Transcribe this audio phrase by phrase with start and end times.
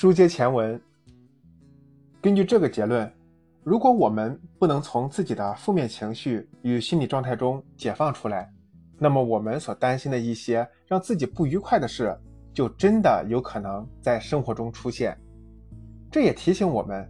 [0.00, 0.80] 书接前文，
[2.22, 3.12] 根据这个结论，
[3.64, 8.48] 如果我们不能从自己的负面情绪与心理状态中解放出来，
[8.96, 12.16] 那么我们所担心的一些让自己不愉快的事，
[12.54, 15.18] 就真的有可能在生活中出现。
[16.12, 17.04] 这也提醒我们，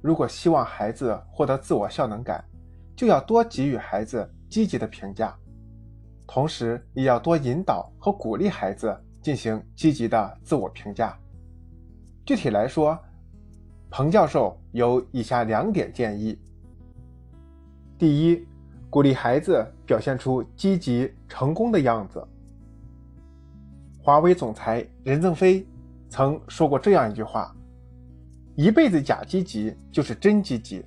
[0.00, 2.44] 如果希望孩子获得自我效能感，
[2.96, 5.32] 就要多给予孩子积极的评价，
[6.26, 11.16] 同时也要多引导和鼓励孩子进行积极的自我评价。
[12.32, 12.98] 具体来说，
[13.90, 16.38] 彭教授有以下两点建议：
[17.98, 18.46] 第一，
[18.88, 22.26] 鼓励孩子表现出积极成功的样子。
[24.02, 25.66] 华为总裁任正非
[26.08, 27.54] 曾说过这样一句话
[28.56, 30.82] ：“一辈子假积极就是真积极。”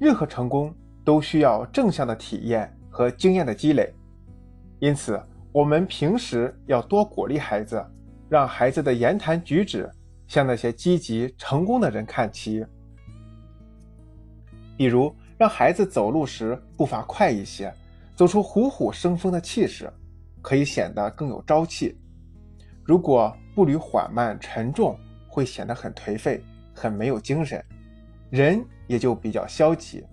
[0.00, 3.92] 任何成功都需要正向的体验和经验的积累，
[4.78, 5.22] 因此，
[5.52, 7.84] 我们平时要多鼓励孩子，
[8.30, 9.86] 让孩子的言谈举止。
[10.26, 12.64] 向那些积极成功的人看齐，
[14.76, 17.72] 比如让孩子走路时步伐快一些，
[18.16, 19.92] 走出虎虎生风的气势，
[20.40, 21.96] 可以显得更有朝气。
[22.82, 26.42] 如果步履缓慢沉重，会显得很颓废，
[26.74, 27.64] 很没有精神，
[28.30, 30.04] 人也就比较消极。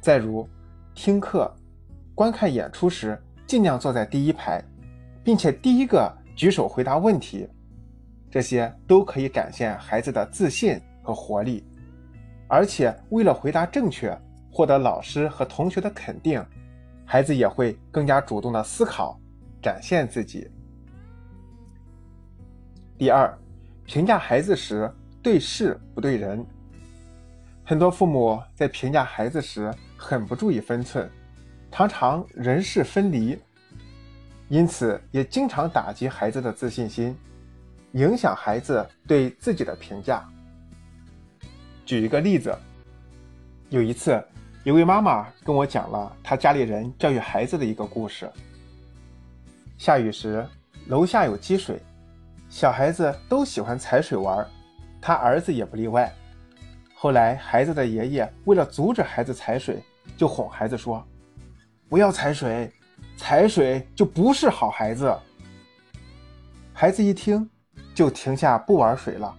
[0.00, 0.48] 再如，
[0.94, 1.54] 听课、
[2.14, 4.62] 观看演出时，尽量坐在第一排，
[5.22, 7.46] 并且第一个举手回答问题。
[8.30, 11.64] 这些都可以展现孩子的自信和活力，
[12.46, 14.16] 而且为了回答正确，
[14.52, 16.44] 获得老师和同学的肯定，
[17.04, 19.18] 孩子也会更加主动的思考，
[19.60, 20.48] 展现自己。
[22.96, 23.36] 第二，
[23.84, 24.88] 评价孩子时
[25.20, 26.46] 对事不对人。
[27.64, 31.10] 很多父母在评价孩子时很不注意分寸，
[31.70, 33.38] 常常人事分离，
[34.48, 37.16] 因此也经常打击孩子的自信心。
[37.92, 40.24] 影响孩子对自己的评价。
[41.84, 42.56] 举一个例子，
[43.68, 44.22] 有一次，
[44.62, 48.30] 一位妈妈跟我讲了她家里人教育孩子的一个故事。
[49.76, 50.46] 下雨时，
[50.86, 51.80] 楼下有积水，
[52.48, 54.46] 小孩子都喜欢踩水玩，
[55.00, 56.12] 他儿子也不例外。
[56.94, 59.82] 后来，孩子的爷爷为了阻止孩子踩水，
[60.16, 61.04] 就哄孩子说
[61.88, 62.70] ：“不要踩水，
[63.16, 65.12] 踩水就不是好孩子。”
[66.72, 67.48] 孩子一听。
[67.94, 69.34] 就停下不玩水了。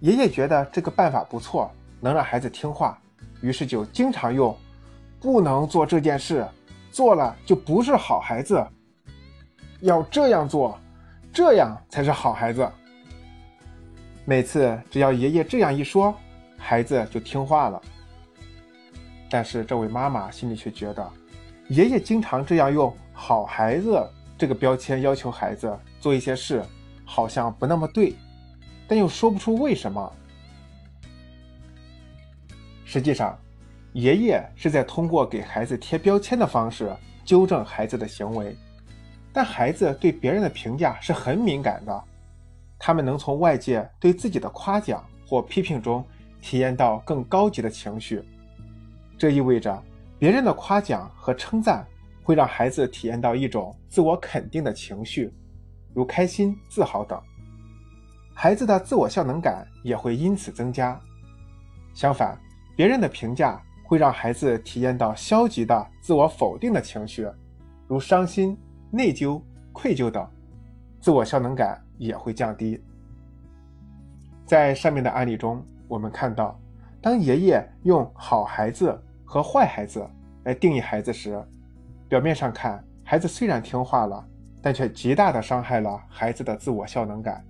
[0.00, 1.70] 爷爷觉得这个办法不错，
[2.00, 2.98] 能让孩子听话，
[3.40, 4.56] 于是就经常用
[5.20, 6.46] “不能做这件事，
[6.90, 8.66] 做了就不是好孩子，
[9.80, 10.78] 要这样做，
[11.32, 12.66] 这样才是好孩子。”
[14.24, 16.14] 每次只要爷爷这样一说，
[16.56, 17.82] 孩子就听话了。
[19.28, 21.12] 但是这位妈妈心里却觉得，
[21.68, 24.02] 爷爷经常这样用“好孩子”
[24.38, 26.64] 这个标签要求孩子做一些事。
[27.12, 28.14] 好像不那么对，
[28.86, 30.12] 但又说不出为什么。
[32.84, 33.36] 实际上，
[33.94, 38.56] 爷爷是在通过给孩子贴标签的方式纠正孩子的行为。
[39.32, 42.04] 但孩子对别人的评价是很敏感的，
[42.78, 46.04] 他们能从外界对自己的夸奖或批评中
[46.40, 48.22] 体验到更高级的情绪。
[49.18, 49.82] 这意味着，
[50.16, 51.84] 别人的夸奖和称赞
[52.22, 55.34] 会让孩子体验到一种自我肯定的情绪。
[55.92, 57.20] 如开心、自豪等，
[58.34, 60.98] 孩子的自我效能感也会因此增加。
[61.92, 62.38] 相反，
[62.76, 67.28] 别人的评价会让孩子体验到消极的自我否定的情绪，
[67.88, 68.56] 如伤心、
[68.90, 69.42] 内疚、
[69.72, 70.26] 愧疚等，
[71.00, 72.82] 自我效能感也会降低。
[74.46, 76.58] 在上面的案例中，我们看到，
[77.02, 78.96] 当爷爷用“好孩子”
[79.26, 80.08] 和“坏孩子”
[80.44, 81.44] 来定义孩子时，
[82.08, 84.26] 表面上看，孩子虽然听话了。
[84.62, 87.44] 但却极大地伤害了孩子的自我效能感，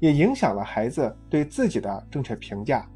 [0.00, 2.86] 也影响了孩子对自己的正确评价。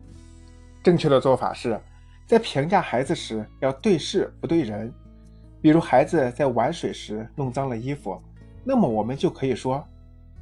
[0.82, 1.80] 正确的做法是，
[2.26, 4.92] 在评价孩子时要对事不对人。
[5.62, 8.20] 比如孩子在玩水时弄脏了衣服，
[8.64, 9.86] 那么我们就可以说：“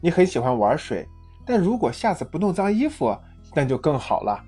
[0.00, 1.06] 你很喜欢玩水，
[1.44, 3.16] 但如果下次不弄脏衣服，
[3.52, 4.40] 那就更好了。”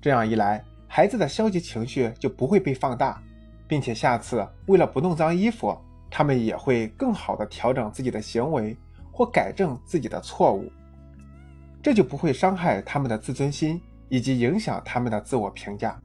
[0.00, 3.22] 这样一来，孩子的消极情绪就不会被放大，
[3.68, 5.76] 并且下次为了不弄脏衣服。
[6.10, 8.76] 他们也会更好的调整自己的行为
[9.12, 10.70] 或改正自己的错误，
[11.80, 15.98] 这就不会伤害他们的自尊心以及影响他们的自我评价。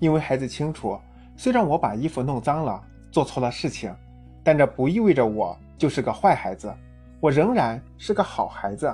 [0.00, 0.98] 因为孩子清楚，
[1.36, 3.94] 虽然我把衣服弄脏了，做错了事情，
[4.42, 6.74] 但这不意味着我就是个坏孩子，
[7.20, 8.92] 我仍然是个好孩子。